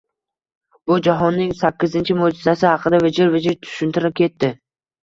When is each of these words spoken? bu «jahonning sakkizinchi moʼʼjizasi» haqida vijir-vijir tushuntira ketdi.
bu 0.91 0.97
«jahonning 1.09 1.53
sakkizinchi 1.59 2.17
moʼʼjizasi» 2.23 2.69
haqida 2.73 3.05
vijir-vijir 3.07 3.61
tushuntira 3.65 4.15
ketdi. 4.25 4.57